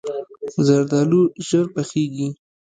[0.65, 2.27] زردالو ژر پخیږي.